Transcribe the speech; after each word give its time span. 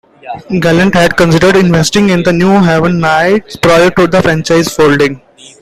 Galante 0.59 0.97
had 0.97 1.15
considered 1.15 1.55
investing 1.55 2.09
in 2.09 2.23
the 2.23 2.33
New 2.33 2.59
Haven 2.63 2.97
Knights 2.99 3.55
prior 3.55 3.91
to 3.91 4.07
the 4.07 4.19
franchise 4.19 4.75
folding. 4.75 5.21